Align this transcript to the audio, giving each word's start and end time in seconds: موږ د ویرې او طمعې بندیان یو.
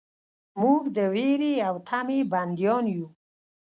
موږ 0.61 0.83
د 0.95 0.97
ویرې 1.13 1.53
او 1.67 1.75
طمعې 1.87 2.19
بندیان 2.31 2.85
یو. 2.95 3.05